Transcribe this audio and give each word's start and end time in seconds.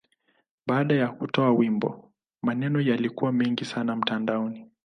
Baada 0.67 0.95
ya 0.95 1.07
kutoa 1.09 1.51
wimbo, 1.53 2.11
maneno 2.41 2.81
yalikuwa 2.81 3.31
mengi 3.31 3.65
sana 3.65 3.95
mtandaoni. 3.95 4.71